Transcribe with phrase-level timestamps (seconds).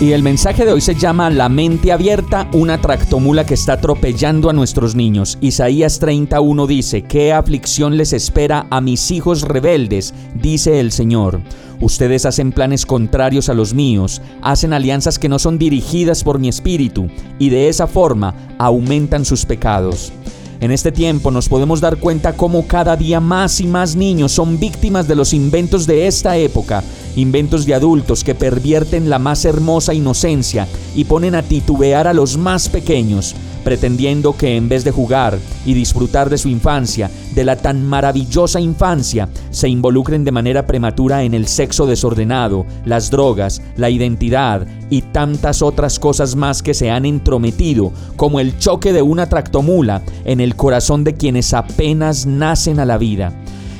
[0.00, 4.48] Y el mensaje de hoy se llama La mente abierta, una tractomula que está atropellando
[4.48, 5.36] a nuestros niños.
[5.42, 10.14] Isaías 31 dice, ¿qué aflicción les espera a mis hijos rebeldes?
[10.34, 11.42] Dice el Señor.
[11.82, 16.48] Ustedes hacen planes contrarios a los míos, hacen alianzas que no son dirigidas por mi
[16.48, 20.14] espíritu, y de esa forma aumentan sus pecados.
[20.60, 24.60] En este tiempo nos podemos dar cuenta cómo cada día más y más niños son
[24.60, 26.84] víctimas de los inventos de esta época,
[27.16, 32.36] inventos de adultos que pervierten la más hermosa inocencia y ponen a titubear a los
[32.36, 33.34] más pequeños,
[33.64, 38.60] pretendiendo que en vez de jugar y disfrutar de su infancia, de la tan maravillosa
[38.60, 45.02] infancia, se involucren de manera prematura en el sexo desordenado, las drogas, la identidad y
[45.02, 50.40] tantas otras cosas más que se han entrometido, como el choque de una tractomula en
[50.40, 53.32] el corazón de quienes apenas nacen a la vida.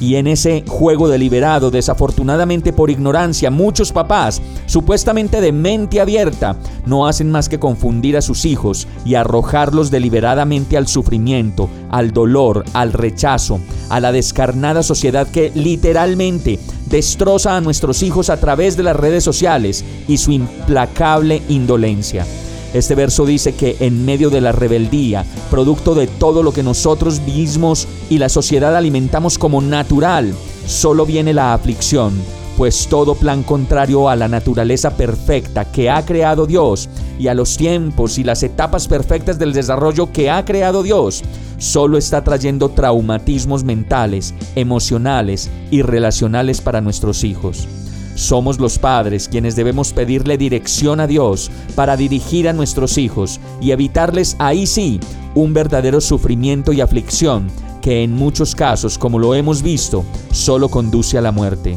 [0.00, 7.06] Y en ese juego deliberado, desafortunadamente por ignorancia, muchos papás, supuestamente de mente abierta, no
[7.06, 12.92] hacen más que confundir a sus hijos y arrojarlos deliberadamente al sufrimiento, al dolor, al
[12.92, 18.96] rechazo, a la descarnada sociedad que literalmente destroza a nuestros hijos a través de las
[18.96, 22.26] redes sociales y su implacable indolencia.
[22.74, 27.20] Este verso dice que en medio de la rebeldía, producto de todo lo que nosotros
[27.20, 30.34] mismos y la sociedad alimentamos como natural,
[30.66, 32.20] solo viene la aflicción,
[32.56, 37.56] pues todo plan contrario a la naturaleza perfecta que ha creado Dios y a los
[37.56, 41.22] tiempos y las etapas perfectas del desarrollo que ha creado Dios,
[41.58, 47.68] solo está trayendo traumatismos mentales, emocionales y relacionales para nuestros hijos.
[48.14, 53.72] Somos los padres quienes debemos pedirle dirección a Dios para dirigir a nuestros hijos y
[53.72, 55.00] evitarles ahí sí
[55.34, 57.48] un verdadero sufrimiento y aflicción
[57.82, 61.76] que en muchos casos, como lo hemos visto, solo conduce a la muerte.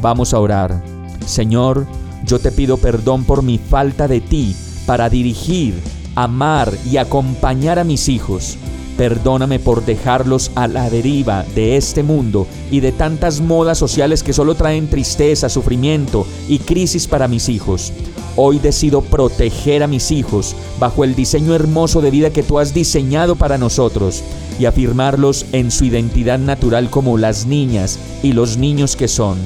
[0.00, 0.84] Vamos a orar.
[1.26, 1.86] Señor,
[2.24, 4.54] yo te pido perdón por mi falta de ti
[4.86, 5.74] para dirigir,
[6.14, 8.56] amar y acompañar a mis hijos.
[8.98, 14.32] Perdóname por dejarlos a la deriva de este mundo y de tantas modas sociales que
[14.32, 17.92] solo traen tristeza, sufrimiento y crisis para mis hijos.
[18.34, 22.74] Hoy decido proteger a mis hijos bajo el diseño hermoso de vida que tú has
[22.74, 24.24] diseñado para nosotros
[24.58, 29.38] y afirmarlos en su identidad natural como las niñas y los niños que son.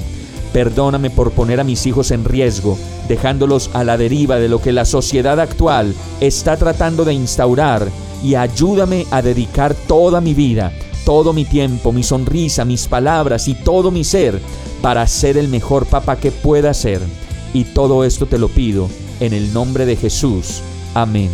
[0.54, 4.72] Perdóname por poner a mis hijos en riesgo, dejándolos a la deriva de lo que
[4.72, 7.88] la sociedad actual está tratando de instaurar
[8.22, 10.72] y ayúdame a dedicar toda mi vida,
[11.04, 14.40] todo mi tiempo, mi sonrisa, mis palabras y todo mi ser
[14.80, 17.00] para ser el mejor papá que pueda ser.
[17.52, 18.88] Y todo esto te lo pido
[19.20, 20.62] en el nombre de Jesús.
[20.94, 21.30] Amén.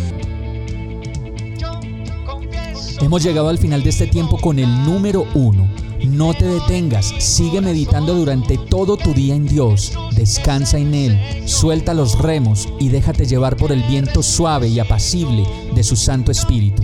[3.01, 5.67] Hemos llegado al final de este tiempo con el número uno.
[6.07, 11.93] No te detengas, sigue meditando durante todo tu día en Dios, descansa en Él, suelta
[11.93, 15.43] los remos y déjate llevar por el viento suave y apacible
[15.75, 16.83] de su Santo Espíritu.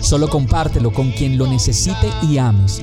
[0.00, 2.82] Solo compártelo con quien lo necesite y ames.